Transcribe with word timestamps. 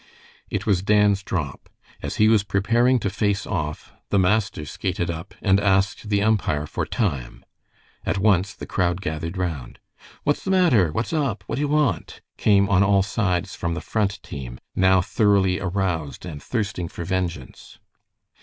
It 0.49 0.65
was 0.65 0.81
Dan's 0.81 1.21
drop. 1.21 1.69
As 2.01 2.15
he 2.15 2.27
was 2.27 2.41
preparing 2.41 2.97
to 3.01 3.09
face 3.11 3.45
off, 3.45 3.91
the 4.09 4.17
master 4.17 4.65
skated 4.65 5.11
up 5.11 5.35
and 5.43 5.59
asked 5.59 6.09
the 6.09 6.23
umpire 6.23 6.65
for 6.65 6.87
time. 6.87 7.45
At 8.03 8.17
once 8.17 8.55
the 8.55 8.65
crowd 8.65 8.99
gathered 9.01 9.37
round. 9.37 9.77
"What's 10.23 10.43
the 10.43 10.49
matter?" 10.49 10.91
"What's 10.91 11.13
up?" 11.13 11.43
"What 11.45 11.57
do 11.57 11.61
you 11.61 11.67
want?" 11.67 12.19
came 12.37 12.67
on 12.67 12.81
all 12.81 13.03
sides 13.03 13.53
from 13.53 13.75
the 13.75 13.79
Front 13.79 14.23
team, 14.23 14.57
now 14.75 15.01
thoroughly 15.03 15.59
aroused 15.59 16.25
and 16.25 16.41
thirsting 16.41 16.87
for 16.87 17.03
vengeance. 17.05 17.77